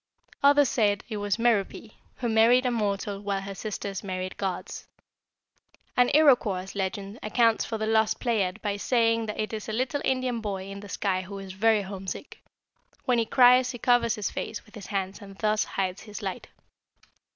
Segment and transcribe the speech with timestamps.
[0.41, 4.87] Others said it was Merope, who married a mortal while her sisters married gods.
[5.95, 10.41] "An Iroquois legend accounts for the Lost Pleiad by saying it is a little Indian
[10.41, 12.41] boy in the sky who is very homesick.
[13.05, 16.47] When he cries he covers his face with his hands and thus hides his light."